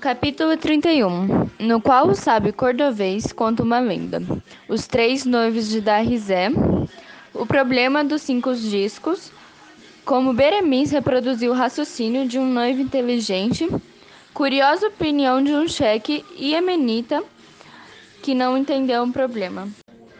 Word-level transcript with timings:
Capítulo 0.00 0.58
31 0.58 1.48
No 1.58 1.80
qual 1.80 2.08
o 2.08 2.14
sábio 2.14 2.52
cordovês 2.52 3.32
conta 3.32 3.62
uma 3.62 3.78
lenda. 3.78 4.22
Os 4.68 4.86
três 4.86 5.24
noivos 5.24 5.68
de 5.68 5.80
Darizé. 5.80 6.50
O 7.32 7.46
problema 7.46 8.04
dos 8.04 8.20
cinco 8.20 8.54
discos. 8.54 9.32
Como 10.04 10.34
Beremiz 10.34 10.90
reproduziu 10.90 11.50
o 11.52 11.54
raciocínio 11.54 12.28
de 12.28 12.38
um 12.38 12.44
noivo 12.44 12.82
inteligente. 12.82 13.66
Curiosa 14.34 14.88
opinião 14.88 15.42
de 15.42 15.52
um 15.52 15.66
cheque 15.66 16.22
iemenita 16.38 17.24
que 18.22 18.34
não 18.34 18.56
entendeu 18.56 19.02
o 19.02 19.10
problema. 19.12 19.66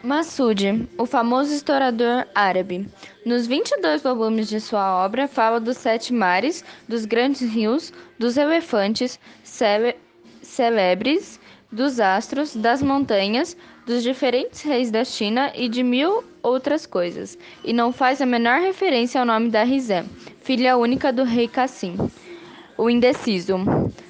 Massoud, 0.07 0.87
o 0.97 1.05
famoso 1.05 1.53
historiador 1.53 2.25
árabe, 2.33 2.87
nos 3.25 3.45
22 3.45 4.01
volumes 4.03 4.47
de 4.47 4.61
sua 4.61 5.03
obra, 5.03 5.27
fala 5.27 5.59
dos 5.59 5.75
sete 5.75 6.13
mares, 6.13 6.63
dos 6.87 7.03
grandes 7.03 7.41
rios, 7.41 7.91
dos 8.17 8.37
elefantes 8.37 9.19
cele 9.43 9.97
celebres, 10.41 11.41
dos 11.69 11.99
astros, 11.99 12.55
das 12.55 12.81
montanhas, 12.81 13.57
dos 13.85 14.01
diferentes 14.01 14.61
reis 14.61 14.89
da 14.89 15.03
China 15.03 15.51
e 15.53 15.67
de 15.67 15.83
mil 15.83 16.23
outras 16.41 16.85
coisas, 16.85 17.37
e 17.61 17.73
não 17.73 17.91
faz 17.91 18.21
a 18.21 18.25
menor 18.25 18.61
referência 18.61 19.19
ao 19.19 19.27
nome 19.27 19.49
da 19.49 19.63
Rizé, 19.65 20.05
filha 20.41 20.77
única 20.77 21.11
do 21.11 21.25
rei 21.25 21.49
Cassim 21.49 21.97
o 22.77 22.89
indeciso. 22.89 23.57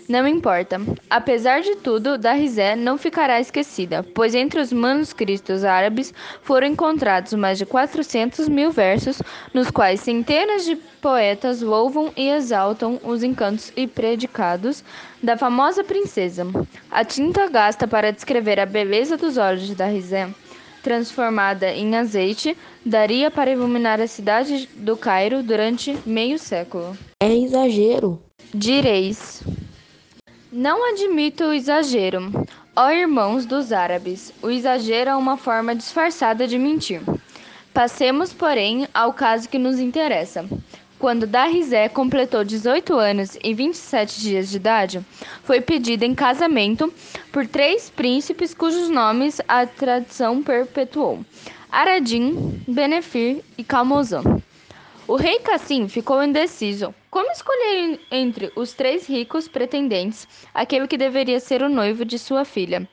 Não 0.07 0.27
importa. 0.27 0.79
Apesar 1.09 1.61
de 1.61 1.75
tudo, 1.75 2.17
Darizé 2.17 2.75
não 2.75 2.97
ficará 2.97 3.39
esquecida, 3.41 4.03
pois 4.15 4.33
entre 4.33 4.59
os 4.59 4.71
manuscritos 4.71 5.63
árabes 5.63 6.13
foram 6.41 6.67
encontrados 6.67 7.33
mais 7.33 7.57
de 7.57 7.65
400 7.65 8.47
mil 8.47 8.71
versos, 8.71 9.21
nos 9.53 9.69
quais 9.69 9.99
centenas 9.99 10.63
de 10.63 10.75
poetas 11.01 11.61
louvam 11.61 12.11
e 12.15 12.29
exaltam 12.29 12.99
os 13.03 13.21
encantos 13.21 13.71
e 13.75 13.85
predicados 13.85 14.83
da 15.21 15.37
famosa 15.37 15.83
princesa. 15.83 16.45
A 16.89 17.03
tinta 17.03 17.47
gasta 17.49 17.87
para 17.87 18.11
descrever 18.11 18.59
a 18.59 18.65
beleza 18.65 19.17
dos 19.17 19.37
olhos 19.37 19.67
de 19.67 19.75
Darizé 19.75 20.29
transformada 20.87 21.69
em 21.73 21.97
azeite, 21.97 22.55
daria 22.85 23.29
para 23.29 23.51
iluminar 23.51 23.99
a 23.99 24.07
cidade 24.07 24.69
do 24.73 24.95
Cairo 24.95 25.43
durante 25.43 25.97
meio 26.05 26.39
século. 26.39 26.97
É 27.21 27.27
exagero. 27.27 28.26
Direis: 28.53 29.43
Não 30.49 30.89
admito 30.89 31.43
o 31.43 31.53
exagero, 31.53 32.31
ó 32.73 32.89
irmãos 32.89 33.45
dos 33.45 33.73
árabes. 33.73 34.33
O 34.41 34.49
exagero 34.49 35.09
é 35.09 35.15
uma 35.15 35.35
forma 35.35 35.75
disfarçada 35.75 36.47
de 36.47 36.57
mentir. 36.57 37.01
Passemos, 37.73 38.31
porém, 38.31 38.87
ao 38.93 39.11
caso 39.11 39.49
que 39.49 39.59
nos 39.59 39.79
interessa. 39.79 40.45
Quando 40.97 41.27
Darizé 41.27 41.89
completou 41.89 42.45
18 42.45 42.93
anos 42.93 43.37
e 43.43 43.53
27 43.53 44.21
dias 44.21 44.49
de 44.49 44.55
idade, 44.55 45.05
foi 45.43 45.59
pedida 45.59 46.05
em 46.05 46.15
casamento 46.15 46.91
por 47.33 47.45
três 47.45 47.89
príncipes 47.89 48.53
cujos 48.53 48.87
nomes 48.89 49.41
a 49.45 49.65
tradição 49.65 50.41
perpetuou: 50.41 51.19
Aradim, 51.69 52.61
Benefir 52.65 53.43
e 53.57 53.63
Calmozan. 53.63 54.41
O 55.07 55.15
rei 55.15 55.39
Cassim 55.39 55.87
ficou 55.87 56.21
indeciso. 56.21 56.93
Como 57.09 57.31
escolher 57.31 57.97
entre 58.11 58.51
os 58.57 58.73
três 58.73 59.07
ricos 59.07 59.47
pretendentes 59.47 60.27
aquele 60.53 60.85
que 60.85 60.97
deveria 60.97 61.39
ser 61.39 61.61
o 61.61 61.69
noivo 61.69 62.03
de 62.03 62.19
sua 62.19 62.43
filha? 62.43 62.85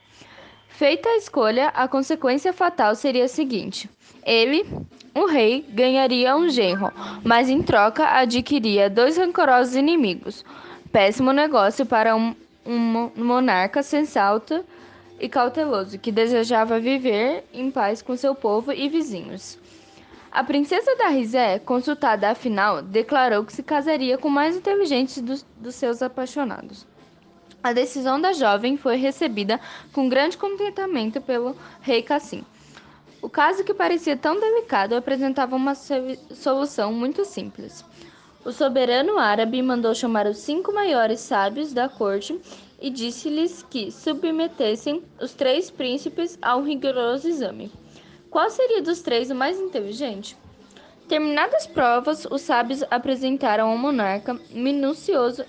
Feita 0.68 1.08
a 1.08 1.16
escolha, 1.16 1.68
a 1.70 1.88
consequência 1.88 2.52
fatal 2.52 2.94
seria 2.94 3.24
a 3.24 3.28
seguinte: 3.28 3.90
ele, 4.24 4.64
o 5.12 5.26
rei, 5.26 5.66
ganharia 5.68 6.36
um 6.36 6.48
genro, 6.48 6.92
mas 7.24 7.48
em 7.48 7.60
troca 7.60 8.06
adquiria 8.06 8.88
dois 8.88 9.16
rancorosos 9.16 9.74
inimigos. 9.74 10.44
Péssimo 10.92 11.32
negócio 11.32 11.84
para 11.84 12.14
um, 12.14 12.32
um 12.64 13.10
monarca 13.16 13.82
sensato 13.82 14.64
e 15.18 15.28
cauteloso 15.28 15.98
que 15.98 16.12
desejava 16.12 16.78
viver 16.78 17.44
em 17.52 17.72
paz 17.72 18.02
com 18.02 18.16
seu 18.16 18.36
povo 18.36 18.72
e 18.72 18.88
vizinhos. 18.88 19.58
A 20.34 20.42
princesa 20.42 20.96
da 20.96 21.06
Rizé, 21.06 21.60
consultada 21.60 22.28
afinal, 22.28 22.82
declarou 22.82 23.44
que 23.44 23.52
se 23.52 23.62
casaria 23.62 24.18
com 24.18 24.26
o 24.26 24.32
mais 24.32 24.56
inteligente 24.56 25.20
dos, 25.20 25.46
dos 25.56 25.76
seus 25.76 26.02
apaixonados. 26.02 26.84
A 27.62 27.72
decisão 27.72 28.20
da 28.20 28.32
jovem 28.32 28.76
foi 28.76 28.96
recebida 28.96 29.60
com 29.92 30.08
grande 30.08 30.36
contentamento 30.36 31.20
pelo 31.20 31.56
rei 31.80 32.02
Cassim. 32.02 32.42
O 33.22 33.30
caso 33.30 33.62
que 33.62 33.72
parecia 33.72 34.16
tão 34.16 34.40
delicado 34.40 34.96
apresentava 34.96 35.54
uma 35.54 35.76
solução 35.76 36.92
muito 36.92 37.24
simples. 37.24 37.84
O 38.44 38.50
soberano 38.50 39.16
árabe 39.20 39.62
mandou 39.62 39.94
chamar 39.94 40.26
os 40.26 40.38
cinco 40.38 40.72
maiores 40.72 41.20
sábios 41.20 41.72
da 41.72 41.88
corte 41.88 42.36
e 42.80 42.90
disse-lhes 42.90 43.62
que 43.70 43.92
submetessem 43.92 45.00
os 45.22 45.32
três 45.32 45.70
príncipes 45.70 46.36
a 46.42 46.56
um 46.56 46.64
rigoroso 46.64 47.28
exame. 47.28 47.70
Qual 48.34 48.50
seria 48.50 48.82
dos 48.82 49.00
três 49.00 49.30
o 49.30 49.34
mais 49.34 49.60
inteligente? 49.60 50.36
Terminadas 51.08 51.68
provas, 51.68 52.26
os 52.28 52.40
sábios 52.42 52.82
apresentaram 52.90 53.68
ao 53.68 53.78
monarca 53.78 54.34
minucioso 54.50 55.44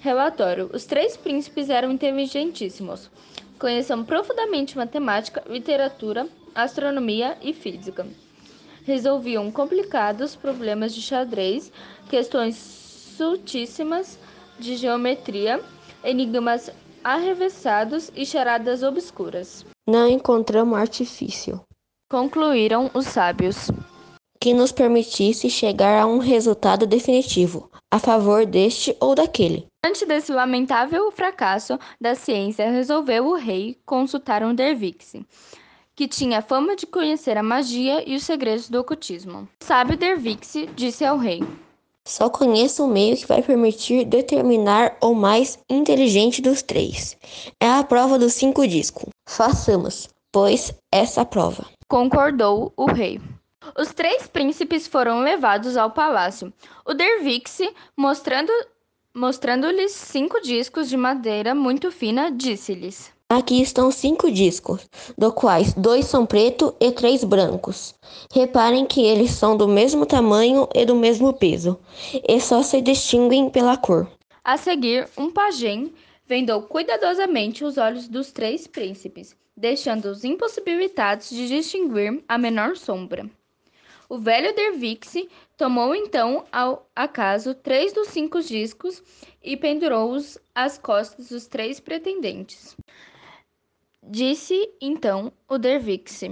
relatório. 0.00 0.68
Os 0.74 0.84
três 0.84 1.16
príncipes 1.16 1.70
eram 1.70 1.92
inteligentíssimos. 1.92 3.08
Conheciam 3.56 4.02
profundamente 4.02 4.76
matemática, 4.76 5.44
literatura, 5.46 6.26
astronomia 6.52 7.38
e 7.40 7.52
física. 7.52 8.04
Resolviam 8.84 9.48
complicados 9.52 10.34
problemas 10.34 10.92
de 10.92 11.00
xadrez, 11.00 11.72
questões 12.10 12.56
sutíssimas 13.16 14.18
de 14.58 14.74
geometria, 14.74 15.60
enigmas 16.02 16.68
arrevessados 17.04 18.10
e 18.16 18.26
charadas 18.26 18.82
obscuras. 18.82 19.64
Não 19.86 20.08
encontramos 20.08 20.76
artifício 20.76 21.64
concluíram 22.12 22.90
os 22.92 23.06
sábios, 23.06 23.70
que 24.38 24.52
nos 24.52 24.70
permitisse 24.70 25.48
chegar 25.48 25.98
a 25.98 26.06
um 26.06 26.18
resultado 26.18 26.86
definitivo, 26.86 27.70
a 27.90 27.98
favor 27.98 28.44
deste 28.44 28.94
ou 29.00 29.14
daquele. 29.14 29.66
Diante 29.82 30.04
desse 30.04 30.30
lamentável 30.30 31.10
fracasso 31.10 31.78
da 31.98 32.14
ciência, 32.14 32.70
resolveu 32.70 33.28
o 33.28 33.34
rei 33.34 33.78
consultar 33.86 34.42
um 34.44 34.54
Dervix, 34.54 35.14
que 35.96 36.06
tinha 36.06 36.42
fama 36.42 36.76
de 36.76 36.84
conhecer 36.84 37.38
a 37.38 37.42
magia 37.42 38.06
e 38.06 38.14
os 38.14 38.24
segredos 38.24 38.68
do 38.68 38.78
ocultismo. 38.78 39.48
O 39.62 39.64
sábio 39.64 39.96
Dervix 39.96 40.52
disse 40.76 41.06
ao 41.06 41.16
rei: 41.16 41.42
Só 42.06 42.28
conheço 42.28 42.84
um 42.84 42.88
meio 42.88 43.16
que 43.16 43.26
vai 43.26 43.42
permitir 43.42 44.04
determinar 44.04 44.98
o 45.00 45.14
mais 45.14 45.58
inteligente 45.66 46.42
dos 46.42 46.60
três. 46.60 47.16
É 47.58 47.70
a 47.70 47.82
prova 47.82 48.18
dos 48.18 48.34
cinco 48.34 48.68
discos. 48.68 49.08
Façamos, 49.26 50.10
pois, 50.30 50.74
essa 50.92 51.24
prova 51.24 51.64
concordou 51.92 52.72
o 52.74 52.86
rei. 52.86 53.20
Os 53.78 53.92
três 53.92 54.26
príncipes 54.26 54.86
foram 54.86 55.20
levados 55.20 55.76
ao 55.76 55.90
palácio. 55.90 56.50
O 56.86 56.94
Dervix, 56.94 57.58
mostrando 57.94 58.50
mostrando-lhes 59.14 59.92
cinco 59.92 60.40
discos 60.40 60.88
de 60.88 60.96
madeira 60.96 61.54
muito 61.54 61.90
fina, 61.90 62.30
disse-lhes: 62.30 63.12
Aqui 63.28 63.60
estão 63.60 63.90
cinco 63.90 64.30
discos, 64.30 64.88
do 65.18 65.30
quais 65.30 65.74
dois 65.74 66.06
são 66.06 66.24
preto 66.24 66.74
e 66.80 66.90
três 66.90 67.24
brancos. 67.24 67.94
Reparem 68.32 68.86
que 68.86 69.04
eles 69.04 69.32
são 69.32 69.54
do 69.54 69.68
mesmo 69.68 70.06
tamanho 70.06 70.66
e 70.74 70.86
do 70.86 70.94
mesmo 70.94 71.34
peso, 71.34 71.78
e 72.26 72.40
só 72.40 72.62
se 72.62 72.80
distinguem 72.80 73.50
pela 73.50 73.76
cor. 73.76 74.10
A 74.42 74.56
seguir, 74.56 75.10
um 75.18 75.30
pajem 75.30 75.92
vendou 76.26 76.62
cuidadosamente 76.62 77.62
os 77.62 77.76
olhos 77.76 78.08
dos 78.08 78.32
três 78.32 78.66
príncipes 78.66 79.36
deixando-os 79.56 80.24
impossibilitados 80.24 81.30
de 81.30 81.48
distinguir 81.48 82.22
a 82.28 82.38
menor 82.38 82.76
sombra. 82.76 83.28
O 84.08 84.18
velho 84.18 84.54
Dervix 84.54 85.14
tomou 85.56 85.94
então 85.94 86.44
ao 86.52 86.86
acaso 86.94 87.54
três 87.54 87.92
dos 87.92 88.08
cinco 88.08 88.42
discos 88.42 89.02
e 89.42 89.56
pendurou-os 89.56 90.36
às 90.54 90.76
costas 90.76 91.30
dos 91.30 91.46
três 91.46 91.80
pretendentes. 91.80 92.76
Disse 94.02 94.68
então 94.80 95.32
o 95.48 95.56
Dervix: 95.56 96.24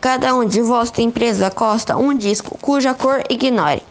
Cada 0.00 0.34
um 0.36 0.44
de 0.44 0.62
vós 0.62 0.90
tem 0.90 1.10
preso 1.10 1.44
à 1.44 1.50
costa 1.50 1.96
um 1.96 2.16
disco 2.16 2.56
cuja 2.58 2.94
cor 2.94 3.24
ignore. 3.28 3.82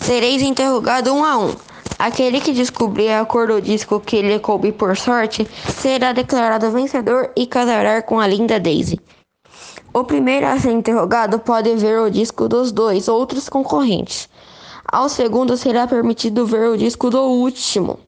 Sereis 0.00 0.42
interrogado 0.42 1.12
um 1.12 1.24
a 1.24 1.38
um. 1.38 1.54
Aquele 2.02 2.40
que 2.40 2.50
descobrir 2.50 3.12
a 3.12 3.24
cor 3.24 3.46
do 3.46 3.62
disco 3.62 4.00
que 4.00 4.20
lhe 4.20 4.40
coube 4.40 4.72
por 4.72 4.96
sorte 4.96 5.46
será 5.68 6.12
declarado 6.12 6.68
vencedor 6.72 7.30
e 7.36 7.46
casará 7.46 8.02
com 8.02 8.18
a 8.18 8.26
linda 8.26 8.58
Daisy. 8.58 8.98
O 9.94 10.02
primeiro 10.02 10.48
a 10.48 10.58
ser 10.58 10.72
interrogado 10.72 11.38
pode 11.38 11.72
ver 11.76 12.00
o 12.00 12.10
disco 12.10 12.48
dos 12.48 12.72
dois 12.72 13.06
outros 13.06 13.48
concorrentes. 13.48 14.28
Ao 14.84 15.08
segundo 15.08 15.56
será 15.56 15.86
permitido 15.86 16.44
ver 16.44 16.70
o 16.70 16.76
disco 16.76 17.08
do 17.08 17.22
último. 17.22 18.00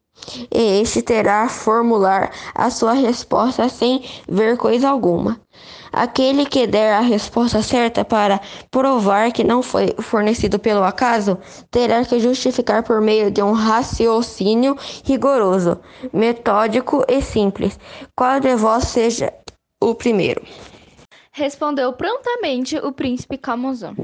e 0.50 0.81
este 0.81 1.00
terá 1.00 1.49
formular 1.49 2.32
a 2.52 2.70
sua 2.70 2.94
resposta 2.94 3.69
sem 3.69 4.02
ver 4.29 4.56
coisa 4.56 4.88
alguma. 4.88 5.41
Aquele 5.94 6.44
que 6.44 6.67
der 6.67 6.93
a 6.93 7.00
resposta 7.00 7.62
certa 7.62 8.05
para 8.05 8.41
provar 8.69 9.31
que 9.31 9.44
não 9.44 9.62
foi 9.62 9.94
fornecido 10.00 10.58
pelo 10.58 10.82
acaso, 10.82 11.38
terá 11.70 12.05
que 12.05 12.19
justificar 12.19 12.82
por 12.82 13.00
meio 13.00 13.31
de 13.31 13.41
um 13.41 13.52
raciocínio 13.52 14.76
rigoroso, 15.05 15.81
metódico 16.12 17.05
e 17.08 17.23
simples. 17.23 17.79
Qual 18.17 18.41
de 18.41 18.56
vós 18.56 18.85
seja 18.88 19.32
o 19.81 19.94
primeiro? 19.94 20.43
Respondeu 21.31 21.93
prontamente 21.93 22.76
o 22.76 22.91
príncipe 22.93 23.38
Camozan. 23.38 23.94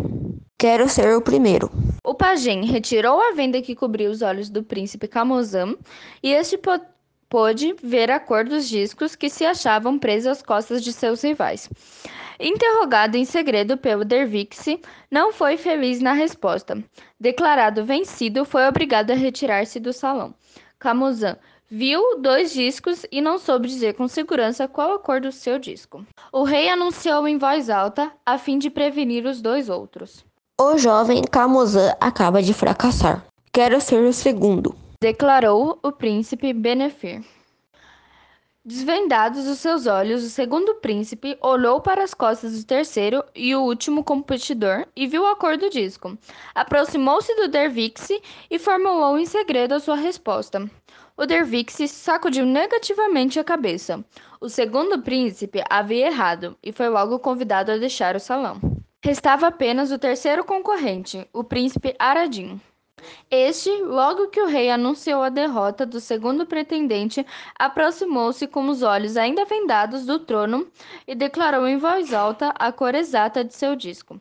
Quero 0.56 0.88
ser 0.88 1.16
o 1.16 1.22
primeiro. 1.22 1.70
O 2.04 2.14
pajem 2.14 2.64
retirou 2.66 3.20
a 3.20 3.32
venda 3.32 3.60
que 3.60 3.74
cobria 3.74 4.10
os 4.10 4.22
olhos 4.22 4.48
do 4.48 4.62
príncipe 4.62 5.08
Camozan 5.08 5.76
e 6.22 6.32
este 6.32 6.56
pôde 7.30 7.76
ver 7.80 8.10
a 8.10 8.18
cor 8.18 8.44
dos 8.44 8.68
discos 8.68 9.14
que 9.14 9.30
se 9.30 9.46
achavam 9.46 9.98
presos 9.98 10.32
às 10.32 10.42
costas 10.42 10.82
de 10.82 10.92
seus 10.92 11.22
rivais. 11.22 11.70
Interrogado 12.40 13.16
em 13.16 13.24
segredo 13.24 13.76
pelo 13.76 14.04
Dervixi, 14.04 14.80
não 15.10 15.32
foi 15.32 15.56
feliz 15.56 16.00
na 16.00 16.12
resposta. 16.12 16.82
Declarado 17.18 17.84
vencido, 17.84 18.44
foi 18.44 18.66
obrigado 18.66 19.12
a 19.12 19.14
retirar-se 19.14 19.78
do 19.78 19.92
salão. 19.92 20.34
Camozan 20.78 21.36
viu 21.70 22.18
dois 22.18 22.52
discos 22.52 23.06
e 23.12 23.20
não 23.20 23.38
soube 23.38 23.68
dizer 23.68 23.94
com 23.94 24.08
segurança 24.08 24.66
qual 24.66 24.94
a 24.94 24.98
cor 24.98 25.20
do 25.20 25.30
seu 25.30 25.58
disco. 25.58 26.04
O 26.32 26.42
rei 26.42 26.68
anunciou 26.68 27.28
em 27.28 27.38
voz 27.38 27.70
alta, 27.70 28.10
a 28.26 28.38
fim 28.38 28.58
de 28.58 28.68
prevenir 28.68 29.24
os 29.24 29.40
dois 29.40 29.68
outros. 29.68 30.24
O 30.60 30.76
jovem 30.76 31.22
Camozan 31.22 31.94
acaba 32.00 32.42
de 32.42 32.52
fracassar. 32.52 33.24
Quero 33.52 33.80
ser 33.80 34.02
o 34.02 34.12
segundo 34.12 34.74
declarou 35.02 35.78
o 35.82 35.90
príncipe 35.90 36.52
Benefir. 36.52 37.24
Desvendados 38.62 39.46
os 39.46 39.58
seus 39.58 39.86
olhos, 39.86 40.22
o 40.22 40.28
segundo 40.28 40.74
príncipe 40.74 41.38
olhou 41.40 41.80
para 41.80 42.04
as 42.04 42.12
costas 42.12 42.58
do 42.58 42.66
terceiro 42.66 43.24
e 43.34 43.54
o 43.54 43.62
último 43.62 44.04
competidor 44.04 44.86
e 44.94 45.06
viu 45.06 45.26
a 45.26 45.34
cor 45.34 45.56
do 45.56 45.70
disco. 45.70 46.18
Aproximou-se 46.54 47.34
do 47.34 47.48
Dervixi 47.48 48.20
e 48.50 48.58
formulou 48.58 49.18
em 49.18 49.24
segredo 49.24 49.72
a 49.72 49.80
sua 49.80 49.96
resposta. 49.96 50.70
O 51.16 51.24
Dervixi 51.24 51.88
sacudiu 51.88 52.44
negativamente 52.44 53.40
a 53.40 53.44
cabeça. 53.44 54.04
O 54.38 54.50
segundo 54.50 55.00
príncipe 55.00 55.64
havia 55.70 56.08
errado 56.08 56.58
e 56.62 56.72
foi 56.72 56.90
logo 56.90 57.18
convidado 57.18 57.72
a 57.72 57.78
deixar 57.78 58.14
o 58.16 58.20
salão. 58.20 58.60
Restava 59.02 59.46
apenas 59.46 59.90
o 59.90 59.98
terceiro 59.98 60.44
concorrente, 60.44 61.26
o 61.32 61.42
príncipe 61.42 61.96
Aradim. 61.98 62.60
Este, 63.30 63.70
logo 63.82 64.28
que 64.28 64.40
o 64.40 64.46
rei 64.46 64.70
anunciou 64.70 65.22
a 65.22 65.28
derrota 65.28 65.86
do 65.86 66.00
segundo 66.00 66.46
pretendente, 66.46 67.24
aproximou-se 67.58 68.46
com 68.46 68.68
os 68.68 68.82
olhos 68.82 69.16
ainda 69.16 69.44
vendados 69.44 70.04
do 70.06 70.18
trono 70.18 70.66
e 71.06 71.14
declarou 71.14 71.66
em 71.66 71.76
voz 71.76 72.12
alta 72.12 72.52
a 72.58 72.72
cor 72.72 72.94
exata 72.94 73.44
de 73.44 73.54
seu 73.54 73.76
disco. 73.76 74.20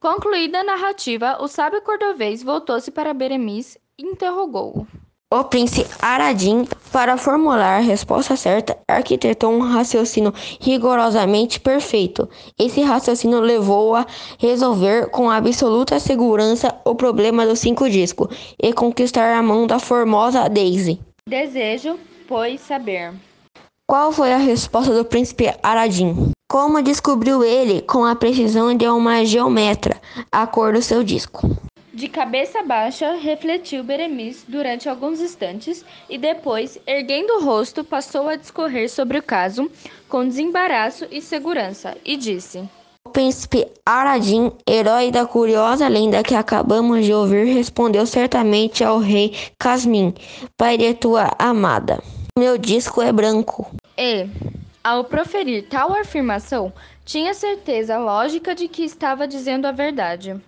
Concluída 0.00 0.60
a 0.60 0.64
narrativa, 0.64 1.38
o 1.40 1.48
sábio 1.48 1.80
cordovês 1.82 2.42
voltou-se 2.42 2.90
para 2.90 3.14
Beremiz 3.14 3.78
e 3.98 4.04
interrogou-o. 4.04 4.86
O 5.36 5.42
príncipe 5.42 5.90
Aradim, 6.00 6.64
para 6.92 7.16
formular 7.16 7.78
a 7.78 7.80
resposta 7.80 8.36
certa, 8.36 8.78
arquitetou 8.86 9.52
um 9.52 9.58
raciocínio 9.58 10.32
rigorosamente 10.60 11.58
perfeito. 11.58 12.28
Esse 12.56 12.82
raciocínio 12.82 13.40
levou 13.40 13.96
a 13.96 14.06
resolver 14.38 15.10
com 15.10 15.28
absoluta 15.28 15.98
segurança 15.98 16.72
o 16.84 16.94
problema 16.94 17.44
dos 17.44 17.58
cinco 17.58 17.90
discos 17.90 18.28
e 18.62 18.72
conquistar 18.72 19.36
a 19.36 19.42
mão 19.42 19.66
da 19.66 19.80
formosa 19.80 20.48
Daisy. 20.48 21.00
Desejo, 21.28 21.98
pois, 22.28 22.60
saber. 22.60 23.12
Qual 23.88 24.12
foi 24.12 24.32
a 24.32 24.38
resposta 24.38 24.94
do 24.94 25.04
príncipe 25.04 25.52
Aradim? 25.64 26.30
Como 26.48 26.80
descobriu 26.80 27.42
ele, 27.42 27.82
com 27.82 28.04
a 28.04 28.14
precisão 28.14 28.72
de 28.72 28.86
uma 28.86 29.24
geometra, 29.24 30.00
a 30.30 30.46
cor 30.46 30.74
do 30.74 30.80
seu 30.80 31.02
disco? 31.02 31.50
De 31.94 32.08
cabeça 32.08 32.60
baixa, 32.60 33.12
refletiu 33.12 33.84
Beremiz 33.84 34.44
durante 34.48 34.88
alguns 34.88 35.20
instantes 35.20 35.84
e 36.10 36.18
depois, 36.18 36.76
erguendo 36.84 37.34
o 37.34 37.44
rosto, 37.44 37.84
passou 37.84 38.28
a 38.28 38.34
discorrer 38.34 38.90
sobre 38.90 39.16
o 39.16 39.22
caso 39.22 39.70
com 40.08 40.26
desembaraço 40.26 41.06
e 41.08 41.22
segurança 41.22 41.96
e 42.04 42.16
disse: 42.16 42.68
O 43.06 43.10
príncipe 43.10 43.68
Aradim, 43.86 44.50
herói 44.68 45.12
da 45.12 45.24
curiosa 45.24 45.86
lenda 45.86 46.24
que 46.24 46.34
acabamos 46.34 47.04
de 47.04 47.14
ouvir, 47.14 47.44
respondeu 47.44 48.04
certamente 48.06 48.82
ao 48.82 48.98
rei 48.98 49.32
Casmin, 49.56 50.14
pai 50.56 50.76
de 50.76 50.94
tua 50.94 51.30
amada. 51.38 52.02
Meu 52.36 52.58
disco 52.58 53.02
é 53.02 53.12
branco. 53.12 53.70
E, 53.96 54.26
ao 54.82 55.04
proferir 55.04 55.68
tal 55.68 55.92
afirmação, 55.92 56.72
tinha 57.04 57.32
certeza 57.34 57.96
lógica 57.98 58.52
de 58.52 58.66
que 58.66 58.82
estava 58.82 59.28
dizendo 59.28 59.66
a 59.66 59.70
verdade. 59.70 60.42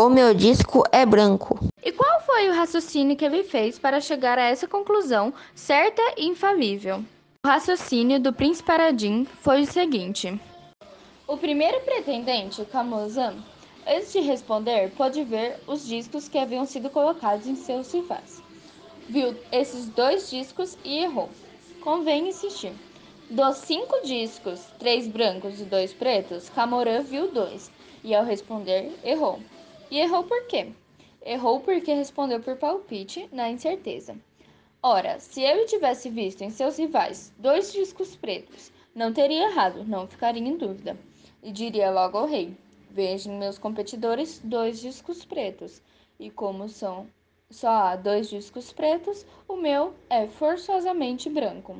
O 0.00 0.08
meu 0.08 0.32
disco 0.32 0.82
é 0.90 1.04
branco. 1.04 1.60
E 1.84 1.92
qual 1.92 2.22
foi 2.22 2.48
o 2.48 2.54
raciocínio 2.54 3.14
que 3.14 3.22
ele 3.22 3.44
fez 3.44 3.78
para 3.78 4.00
chegar 4.00 4.38
a 4.38 4.44
essa 4.44 4.66
conclusão 4.66 5.30
certa 5.54 6.00
e 6.16 6.26
infalível? 6.26 7.04
O 7.44 7.46
raciocínio 7.46 8.18
do 8.18 8.32
príncipe 8.32 8.72
Aradim 8.72 9.26
foi 9.26 9.60
o 9.60 9.66
seguinte: 9.66 10.40
O 11.28 11.36
primeiro 11.36 11.80
pretendente, 11.80 12.64
Camozan, 12.64 13.44
antes 13.86 14.10
de 14.10 14.20
responder, 14.20 14.90
pôde 14.92 15.22
ver 15.22 15.60
os 15.66 15.86
discos 15.86 16.30
que 16.30 16.38
haviam 16.38 16.64
sido 16.64 16.88
colocados 16.88 17.46
em 17.46 17.54
seus 17.54 17.92
rivais. 17.92 18.42
Viu 19.06 19.36
esses 19.52 19.84
dois 19.84 20.30
discos 20.30 20.78
e 20.82 21.00
errou. 21.00 21.28
Convém 21.82 22.30
insistir. 22.30 22.72
Dos 23.28 23.58
cinco 23.58 24.00
discos, 24.02 24.60
três 24.78 25.06
brancos 25.06 25.60
e 25.60 25.64
dois 25.64 25.92
pretos, 25.92 26.48
Camoran 26.48 27.02
viu 27.02 27.30
dois 27.30 27.70
e, 28.02 28.14
ao 28.14 28.24
responder, 28.24 28.98
errou. 29.04 29.38
E 29.90 29.98
errou 29.98 30.22
por 30.24 30.46
quê? 30.46 30.72
Errou 31.24 31.60
porque 31.60 31.92
respondeu 31.92 32.40
por 32.40 32.56
palpite, 32.56 33.28
na 33.32 33.50
incerteza. 33.50 34.16
Ora, 34.82 35.18
se 35.18 35.42
ele 35.42 35.66
tivesse 35.66 36.08
visto 36.08 36.42
em 36.42 36.50
seus 36.50 36.78
rivais 36.78 37.32
dois 37.36 37.72
discos 37.72 38.14
pretos, 38.16 38.72
não 38.94 39.12
teria 39.12 39.48
errado, 39.48 39.84
não 39.84 40.06
ficaria 40.06 40.42
em 40.42 40.56
dúvida. 40.56 40.96
E 41.42 41.50
diria 41.50 41.90
logo 41.90 42.16
ao 42.16 42.26
rei: 42.26 42.56
Vejo 42.88 43.30
em 43.30 43.38
meus 43.38 43.58
competidores 43.58 44.40
dois 44.42 44.80
discos 44.80 45.24
pretos, 45.24 45.82
e 46.18 46.30
como 46.30 46.68
são 46.68 47.06
só 47.50 47.68
há 47.68 47.96
dois 47.96 48.30
discos 48.30 48.72
pretos, 48.72 49.26
o 49.48 49.56
meu 49.56 49.92
é 50.08 50.28
forçosamente 50.28 51.28
branco. 51.28 51.76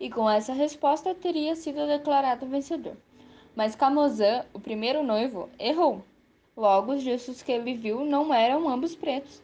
E 0.00 0.10
com 0.10 0.28
essa 0.28 0.52
resposta 0.52 1.14
teria 1.14 1.54
sido 1.54 1.86
declarado 1.86 2.44
vencedor. 2.44 2.96
Mas 3.54 3.76
Camozan, 3.76 4.44
o 4.52 4.58
primeiro 4.58 5.04
noivo, 5.04 5.48
errou. 5.60 6.02
Logo, 6.56 6.92
os 6.92 7.02
discos 7.02 7.42
que 7.42 7.50
ele 7.50 7.74
viu 7.74 8.04
não 8.04 8.32
eram 8.32 8.68
ambos 8.68 8.94
pretos. 8.94 9.40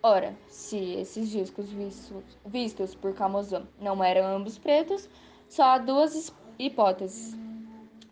Ora, 0.00 0.36
se 0.48 0.76
esses 0.94 1.28
discos 1.28 1.68
vistos, 1.70 2.22
vistos 2.46 2.94
por 2.94 3.12
Camozan 3.12 3.66
não 3.80 4.02
eram 4.02 4.36
ambos 4.36 4.56
pretos, 4.56 5.08
só 5.48 5.64
há 5.64 5.78
duas 5.78 6.32
hipóteses. 6.56 7.36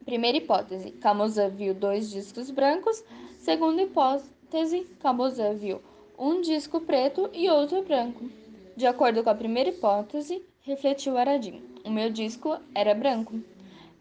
Primeira 0.05 0.39
hipótese, 0.39 0.91
Camozan 0.91 1.51
viu 1.51 1.75
dois 1.75 2.11
discos 2.11 2.51
brancos. 2.51 3.05
Segunda 3.39 3.83
hipótese, 3.83 4.85
Camozan 5.01 5.55
viu 5.55 5.81
um 6.19 6.41
disco 6.41 6.81
preto 6.81 7.31
e 7.33 7.49
outro 7.49 7.83
branco. 7.83 8.29
De 8.77 8.87
acordo 8.87 9.23
com 9.23 9.31
a 9.31 9.35
primeira 9.35 9.71
hipótese, 9.71 10.45
refletiu 10.63 11.17
Aradim. 11.17 11.63
O 11.85 11.91
meu 11.91 12.11
disco 12.11 12.59
era 12.75 12.95
branco. 12.95 13.41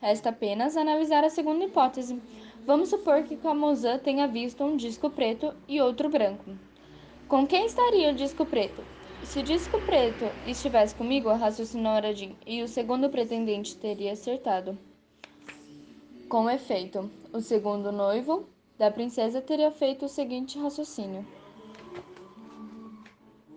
Resta 0.01 0.29
apenas 0.29 0.75
analisar 0.75 1.24
a 1.24 1.29
segunda 1.29 1.65
hipótese. 1.65 2.20
Vamos 2.65 2.89
supor 2.89 3.22
que 3.22 3.38
Camozan 3.38 4.00
tenha 4.00 4.27
visto 4.27 4.63
um 4.63 4.75
disco 4.75 5.07
preto 5.07 5.53
e 5.67 5.79
outro 5.79 6.10
branco. 6.10 6.57
Com 7.27 7.45
quem 7.45 7.67
estaria 7.67 8.10
o 8.10 8.15
disco 8.15 8.43
preto? 8.43 8.84
Se 9.24 9.39
o 9.39 9.43
disco 9.43 9.79
preto 9.81 10.25
estivesse 10.48 10.95
comigo, 10.95 11.31
raciocinou 11.31 11.91
Aradim, 11.91 12.36
e 12.43 12.63
o 12.63 12.67
segundo 12.67 13.07
pretendente 13.07 13.77
teria 13.77 14.13
acertado. 14.13 14.75
Com 16.27 16.50
efeito, 16.50 17.07
o 17.31 17.39
segundo 17.39 17.91
noivo 17.91 18.50
da 18.79 18.89
princesa 18.89 19.41
teria 19.41 19.69
feito 19.69 20.05
o 20.05 20.10
seguinte 20.10 20.57
raciocínio. 20.57 21.24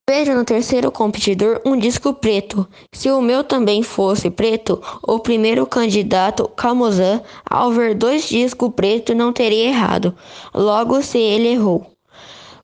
Vejo 0.09 0.33
no 0.33 0.43
terceiro 0.43 0.91
competidor 0.91 1.61
um 1.67 1.77
disco 1.77 2.15
preto. 2.15 2.67
Se 2.95 3.11
o 3.11 3.21
meu 3.21 3.45
também 3.45 3.83
fosse 3.83 4.31
preto, 4.31 4.81
o 5.07 5.19
primeiro 5.19 5.67
candidato, 5.67 6.49
Camozan, 6.49 7.23
ao 7.45 7.71
ver 7.71 7.95
dois 7.95 8.27
discos 8.27 8.73
pretos, 8.75 9.15
não 9.15 9.35
teria 9.35 9.69
errado. 9.69 10.17
Logo, 10.55 11.03
se 11.03 11.19
ele 11.19 11.49
errou, 11.49 11.93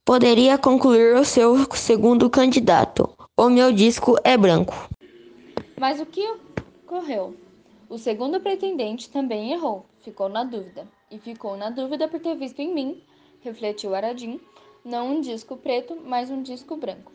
poderia 0.06 0.56
concluir 0.56 1.16
o 1.16 1.24
seu 1.26 1.70
segundo 1.74 2.30
candidato. 2.30 3.10
O 3.36 3.50
meu 3.50 3.70
disco 3.70 4.16
é 4.24 4.38
branco. 4.38 4.88
Mas 5.78 6.00
o 6.00 6.06
que 6.06 6.26
ocorreu? 6.86 7.36
O 7.90 7.98
segundo 7.98 8.40
pretendente 8.40 9.10
também 9.10 9.52
errou, 9.52 9.84
ficou 10.00 10.30
na 10.30 10.44
dúvida. 10.44 10.88
E 11.10 11.18
ficou 11.18 11.58
na 11.58 11.68
dúvida 11.68 12.08
por 12.08 12.20
ter 12.20 12.36
visto 12.36 12.60
em 12.60 12.74
mim, 12.74 13.02
refletiu 13.42 13.94
Aradim, 13.94 14.40
não 14.82 15.16
um 15.16 15.20
disco 15.20 15.58
preto, 15.58 15.94
mas 16.06 16.30
um 16.30 16.42
disco 16.42 16.74
branco. 16.74 17.13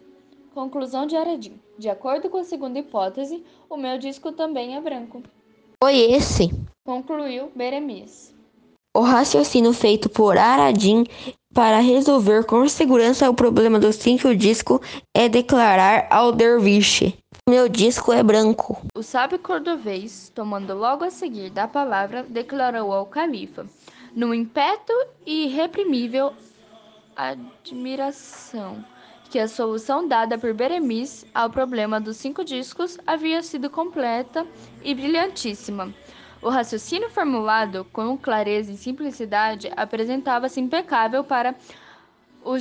Conclusão 0.59 1.05
de 1.05 1.15
Aradim. 1.15 1.57
De 1.77 1.87
acordo 1.87 2.29
com 2.29 2.37
a 2.37 2.43
segunda 2.43 2.77
hipótese, 2.77 3.41
o 3.69 3.77
meu 3.77 3.97
disco 3.97 4.33
também 4.33 4.75
é 4.75 4.81
branco. 4.81 5.23
Foi 5.81 5.95
esse 5.95 6.49
Concluiu 6.85 7.49
Beremiz. 7.55 8.35
o 8.93 8.99
raciocínio 8.99 9.71
feito 9.71 10.09
por 10.09 10.37
Aradim 10.37 11.05
para 11.53 11.79
resolver 11.79 12.43
com 12.43 12.67
segurança 12.67 13.29
o 13.29 13.33
problema 13.33 13.79
do 13.79 13.93
cinco 13.93 14.35
disco 14.35 14.81
é 15.15 15.29
declarar 15.29 16.07
ao 16.09 16.33
derviche: 16.33 17.17
Meu 17.47 17.69
disco 17.69 18.11
é 18.11 18.21
branco. 18.21 18.81
O 18.93 19.01
sábio 19.01 19.39
cordovês, 19.39 20.29
tomando 20.35 20.73
logo 20.73 21.05
a 21.05 21.09
seguir 21.09 21.51
da 21.51 21.69
palavra, 21.69 22.25
declarou 22.27 22.91
ao 22.91 23.05
califa, 23.05 23.65
num 24.13 24.33
impeto 24.33 24.91
e 25.25 25.45
irreprimível 25.45 26.33
admiração, 27.15 28.83
que 29.29 29.37
a 29.37 29.47
solução 29.47 30.07
dada 30.07 30.37
por 30.37 30.53
Beremiz 30.53 31.25
ao 31.33 31.49
problema 31.49 32.01
dos 32.01 32.17
cinco 32.17 32.43
discos 32.43 32.97
havia 33.05 33.43
sido 33.43 33.69
completa 33.69 34.45
e 34.83 34.93
brilhantíssima. 34.95 35.93
O 36.41 36.49
raciocínio 36.49 37.09
formulado 37.09 37.85
com 37.93 38.17
clareza 38.17 38.71
e 38.71 38.77
simplicidade 38.77 39.71
apresentava-se 39.75 40.59
impecável 40.59 41.23
para 41.23 41.53
o 42.43 42.57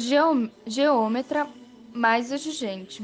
geômetra 0.66 1.46
mais 1.92 2.30
exigente. 2.30 3.02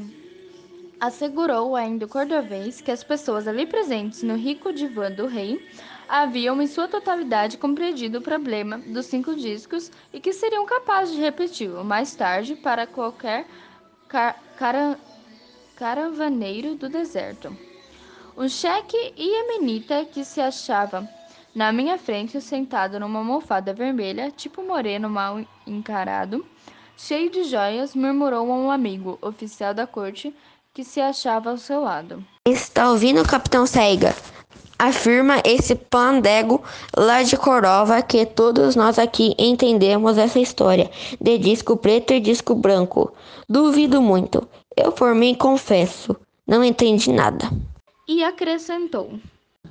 Assegurou 0.99 1.75
ainda 1.75 2.05
o 2.05 2.09
cordovês 2.09 2.81
que 2.81 2.91
as 2.91 3.03
pessoas 3.03 3.47
ali 3.47 3.65
presentes 3.65 4.21
no 4.21 4.35
rico 4.35 4.71
divã 4.71 5.11
do 5.11 5.25
rei 5.27 5.65
haviam 6.07 6.61
em 6.61 6.67
sua 6.67 6.87
totalidade 6.87 7.57
compreendido 7.57 8.19
o 8.19 8.21
problema 8.21 8.77
dos 8.77 9.05
cinco 9.05 9.35
discos 9.35 9.91
e 10.13 10.19
que 10.19 10.33
seriam 10.33 10.65
capazes 10.65 11.15
de 11.15 11.21
repeti-lo 11.21 11.83
mais 11.83 12.15
tarde 12.15 12.55
para 12.55 12.87
qualquer 12.87 13.45
car 14.07 14.35
cara 14.57 14.97
caravaneiro 15.75 16.75
do 16.75 16.87
deserto. 16.87 17.55
Um 18.37 18.47
cheque 18.47 19.13
iemenita 19.17 20.05
que 20.05 20.23
se 20.23 20.39
achava 20.39 21.07
na 21.55 21.71
minha 21.71 21.97
frente, 21.97 22.41
sentado 22.41 22.99
numa 22.99 23.19
almofada 23.19 23.73
vermelha, 23.73 24.29
tipo 24.29 24.61
moreno 24.61 25.09
mal 25.09 25.39
encarado, 25.65 26.45
cheio 26.97 27.29
de 27.29 27.45
joias, 27.45 27.95
murmurou 27.95 28.51
a 28.51 28.55
um 28.55 28.69
amigo, 28.69 29.17
oficial 29.21 29.73
da 29.73 29.87
corte, 29.87 30.35
que 30.73 30.83
se 30.83 30.99
achava 30.99 31.51
ao 31.51 31.57
seu 31.57 31.79
lado. 31.79 32.21
Está 32.45 32.91
ouvindo, 32.91 33.25
capitão 33.25 33.65
Saiga? 33.65 34.13
Afirma 34.77 35.41
esse 35.45 35.73
pandego 35.73 36.61
lá 36.95 37.23
de 37.23 37.37
Corova 37.37 38.01
que 38.01 38.25
todos 38.25 38.75
nós 38.75 38.99
aqui 38.99 39.33
entendemos 39.39 40.17
essa 40.17 40.37
história 40.39 40.91
de 41.19 41.37
disco 41.37 41.77
preto 41.77 42.13
e 42.13 42.19
disco 42.19 42.53
branco. 42.53 43.13
Duvido 43.47 44.01
muito. 44.01 44.45
Eu 44.75 44.91
por 44.91 45.15
mim 45.15 45.33
confesso, 45.33 46.15
não 46.45 46.61
entendi 46.61 47.09
nada. 47.11 47.49
E 48.05 48.21
acrescentou: 48.21 49.11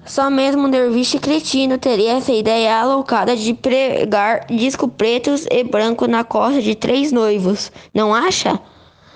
Só 0.07 0.31
mesmo 0.31 0.67
um 0.67 0.71
derviche 0.71 1.19
cretino 1.19 1.77
teria 1.77 2.15
essa 2.15 2.33
ideia 2.33 2.81
aloucada 2.81 3.37
de 3.37 3.53
pregar 3.53 4.47
disco 4.47 4.89
pretos 4.89 5.47
e 5.51 5.63
branco 5.63 6.07
na 6.07 6.25
costa 6.25 6.63
de 6.63 6.75
três 6.75 7.13
noivos, 7.13 7.71
não 7.93 8.15
acha? 8.15 8.59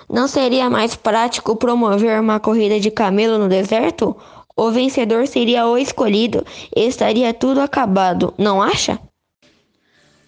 Não 0.07 0.27
seria 0.27 0.69
mais 0.69 0.95
prático 0.95 1.55
promover 1.55 2.19
uma 2.19 2.39
corrida 2.39 2.79
de 2.79 2.89
camelo 2.89 3.37
no 3.37 3.47
deserto? 3.47 4.15
O 4.59 4.71
vencedor 4.71 5.25
seria 5.25 5.65
o 5.65 5.77
escolhido 5.77 6.45
e 6.75 6.85
estaria 6.85 7.33
tudo 7.33 7.61
acabado, 7.61 8.33
não 8.37 8.61
acha? 8.61 8.99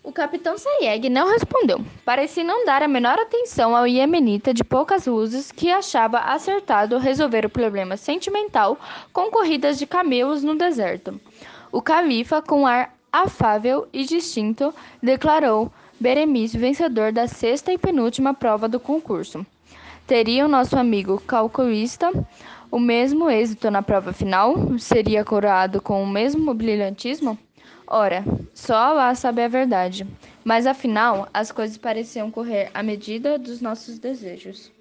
O 0.01 0.13
capitão 0.13 0.57
Sayeg 0.57 1.09
não 1.09 1.33
respondeu. 1.33 1.81
Parecia 2.05 2.41
não 2.41 2.65
dar 2.65 2.81
a 2.81 2.87
menor 2.87 3.19
atenção 3.19 3.75
ao 3.75 3.85
iemenita 3.85 4.53
de 4.53 4.63
poucas 4.63 5.05
luzes 5.05 5.51
que 5.51 5.69
achava 5.69 6.17
acertado 6.19 6.97
resolver 6.97 7.45
o 7.45 7.49
problema 7.49 7.97
sentimental 7.97 8.79
com 9.11 9.29
corridas 9.29 9.77
de 9.77 9.85
camelos 9.85 10.41
no 10.41 10.55
deserto. 10.55 11.19
O 11.69 11.81
califa, 11.81 12.41
com 12.41 12.65
ar 12.65 12.95
afável 13.11 13.85
e 13.91 14.05
distinto, 14.05 14.73
declarou 15.03 15.69
Beremiz 15.99 16.55
vencedor 16.55 17.11
da 17.11 17.27
sexta 17.27 17.73
e 17.73 17.77
penúltima 17.77 18.33
prova 18.33 18.69
do 18.69 18.79
concurso. 18.79 19.45
Teria 20.07 20.45
o 20.45 20.49
nosso 20.49 20.77
amigo 20.77 21.21
calculista 21.27 22.09
o 22.71 22.79
mesmo 22.79 23.29
êxito 23.29 23.69
na 23.69 23.81
prova 23.81 24.13
final? 24.13 24.79
Seria 24.79 25.25
coroado 25.25 25.81
com 25.81 26.01
o 26.01 26.07
mesmo 26.07 26.53
brilhantismo? 26.53 27.37
Ora, 27.85 28.23
só 28.53 28.93
lá 28.93 29.13
sabe 29.13 29.43
a 29.43 29.49
verdade. 29.49 30.07
Mas 30.45 30.65
afinal, 30.65 31.27
as 31.33 31.51
coisas 31.51 31.77
pareciam 31.77 32.31
correr 32.31 32.71
à 32.73 32.81
medida 32.81 33.37
dos 33.37 33.59
nossos 33.59 33.99
desejos. 33.99 34.71